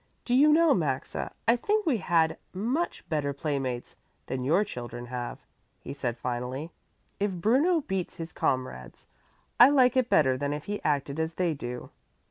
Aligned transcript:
"Do 0.25 0.33
you 0.33 0.51
know, 0.51 0.73
Maxa, 0.73 1.31
I 1.47 1.55
think 1.55 1.85
we 1.85 1.97
had 1.97 2.37
much 2.55 3.07
better 3.07 3.33
playmates 3.33 3.95
than 4.25 4.43
your 4.43 4.63
children 4.63 5.05
have," 5.05 5.37
he 5.79 5.93
said 5.93 6.17
finally. 6.17 6.71
"If 7.19 7.29
Bruno 7.33 7.81
beats 7.81 8.17
his 8.17 8.33
comrades, 8.33 9.05
I 9.59 9.69
like 9.69 9.95
it 9.95 10.09
better 10.09 10.37
than 10.39 10.53
if 10.53 10.63
he 10.65 10.81
acted 10.83 11.19
as 11.19 11.35
they 11.35 11.53
do." 11.53 11.91